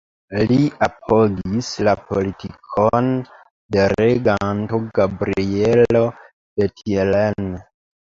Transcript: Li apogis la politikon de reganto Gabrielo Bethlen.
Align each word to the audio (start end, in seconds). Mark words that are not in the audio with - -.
Li 0.51 0.55
apogis 0.85 1.67
la 1.87 1.91
politikon 2.07 3.09
de 3.75 3.83
reganto 3.91 4.79
Gabrielo 4.99 6.03
Bethlen. 6.63 7.53